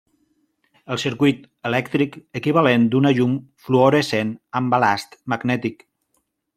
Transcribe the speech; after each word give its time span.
El 0.95 0.99
circuit 1.03 1.43
elèctric 1.71 2.17
equivalent 2.41 2.89
d'una 2.97 3.13
llum 3.19 3.39
fluorescent 3.67 4.35
amb 4.61 4.77
balast 4.77 5.19
magnètic. 5.37 5.91